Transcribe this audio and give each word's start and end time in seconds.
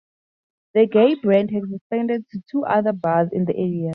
The 0.73 0.87
G-A-Y 0.87 1.17
brand 1.21 1.51
has 1.51 1.61
expanded 1.71 2.25
to 2.31 2.41
two 2.49 2.65
other 2.65 2.91
bars 2.91 3.29
in 3.31 3.45
the 3.45 3.55
area. 3.55 3.89